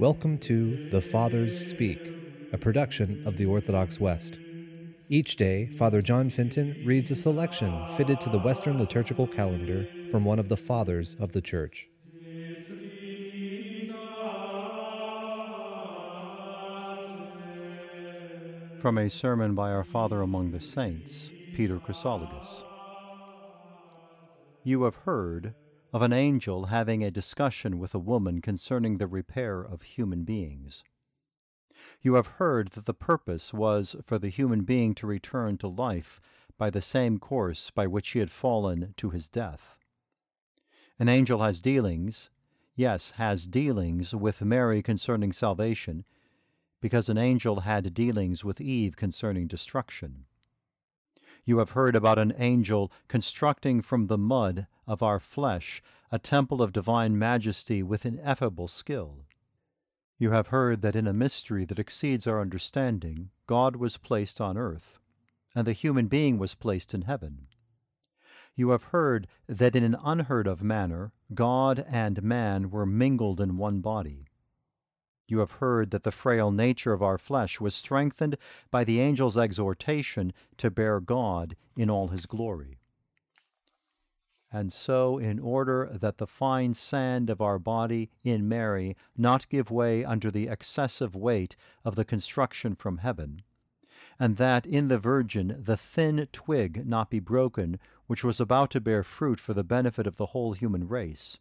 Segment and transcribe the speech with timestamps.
[0.00, 2.00] Welcome to The Fathers Speak,
[2.54, 4.38] a production of the Orthodox West.
[5.10, 10.24] Each day, Father John Fenton reads a selection fitted to the Western liturgical calendar from
[10.24, 11.90] one of the Fathers of the Church.
[18.80, 22.64] From a sermon by our Father among the Saints, Peter Chrysologus.
[24.64, 25.52] You have heard
[25.92, 30.84] of an angel having a discussion with a woman concerning the repair of human beings.
[32.02, 36.20] You have heard that the purpose was for the human being to return to life
[36.56, 39.76] by the same course by which he had fallen to his death.
[40.98, 42.30] An angel has dealings,
[42.76, 46.04] yes, has dealings with Mary concerning salvation,
[46.80, 50.26] because an angel had dealings with Eve concerning destruction.
[51.50, 55.82] You have heard about an angel constructing from the mud of our flesh
[56.12, 59.26] a temple of divine majesty with ineffable skill.
[60.16, 64.56] You have heard that in a mystery that exceeds our understanding, God was placed on
[64.56, 65.00] earth,
[65.52, 67.48] and the human being was placed in heaven.
[68.54, 73.56] You have heard that in an unheard of manner God and man were mingled in
[73.56, 74.28] one body.
[75.30, 78.36] You have heard that the frail nature of our flesh was strengthened
[78.72, 82.80] by the angel's exhortation to bear God in all his glory.
[84.50, 89.70] And so, in order that the fine sand of our body in Mary not give
[89.70, 93.42] way under the excessive weight of the construction from heaven,
[94.18, 98.80] and that in the Virgin the thin twig not be broken which was about to
[98.80, 101.38] bear fruit for the benefit of the whole human race,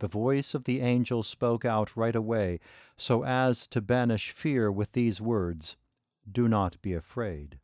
[0.00, 2.58] the voice of the angel spoke out right away,
[2.96, 5.76] so as to banish fear with these words
[6.30, 7.58] Do not be afraid.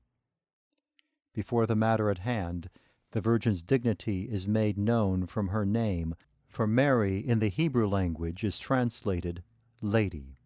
[1.34, 2.70] Before the matter at hand,
[3.12, 6.14] the Virgin's dignity is made known from her name,
[6.46, 9.42] for Mary in the Hebrew language is translated
[9.80, 10.36] Lady.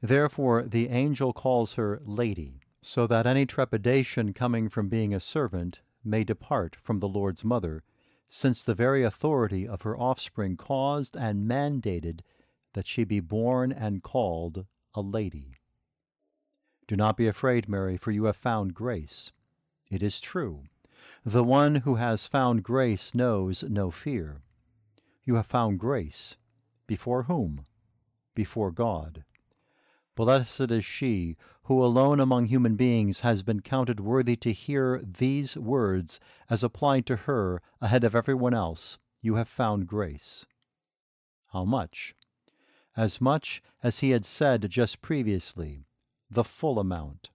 [0.00, 5.80] Therefore, the angel calls her Lady, so that any trepidation coming from being a servant
[6.04, 7.82] may depart from the Lord's mother
[8.28, 12.20] since the very authority of her offspring caused and mandated
[12.74, 15.54] that she be born and called a lady.
[16.86, 19.32] Do not be afraid, Mary, for you have found grace.
[19.90, 20.64] It is true.
[21.24, 24.42] The one who has found grace knows no fear.
[25.24, 26.36] You have found grace.
[26.86, 27.66] Before whom?
[28.34, 29.24] Before God.
[30.16, 35.58] Blessed is she who alone among human beings has been counted worthy to hear these
[35.58, 36.18] words
[36.48, 38.98] as applied to her ahead of everyone else.
[39.20, 40.46] You have found grace.
[41.52, 42.14] How much?
[42.96, 45.84] As much as he had said just previously,
[46.30, 47.28] the full amount.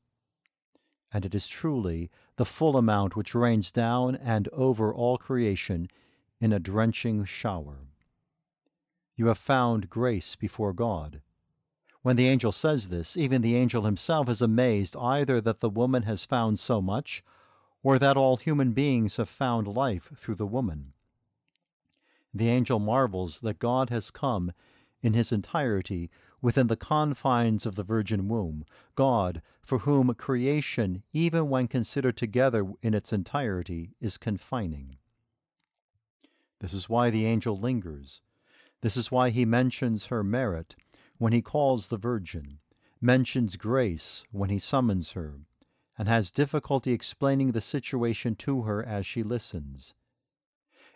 [1.14, 5.88] And it is truly the full amount which rains down and over all creation
[6.40, 7.86] in a drenching shower.
[9.16, 11.22] You have found grace before God.
[12.02, 16.04] When the angel says this, even the angel himself is amazed either that the woman
[16.04, 17.24] has found so much,
[17.84, 20.94] or that all human beings have found life through the woman.
[22.34, 24.52] The angel marvels that God has come
[25.04, 26.10] in his entirety
[26.42, 32.66] within the confines of the virgin womb, God, for whom creation, even when considered together
[32.82, 34.98] in its entirety, is confining.
[36.60, 38.22] This is why the angel lingers.
[38.82, 40.76] This is why he mentions her merit
[41.22, 42.58] when he calls the Virgin,
[43.00, 45.42] mentions grace when he summons her,
[45.96, 49.94] and has difficulty explaining the situation to her as she listens.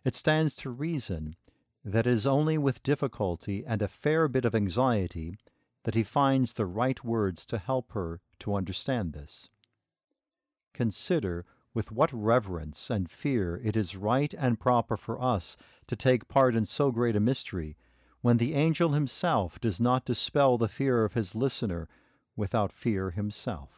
[0.03, 1.35] It stands to reason
[1.83, 5.37] that it is only with difficulty and a fair bit of anxiety
[5.83, 9.51] that he finds the right words to help her to understand this.
[10.73, 16.27] Consider with what reverence and fear it is right and proper for us to take
[16.27, 17.77] part in so great a mystery
[18.25, 21.87] when the angel himself does not dispel the fear of his listener
[22.35, 23.69] without fear himself.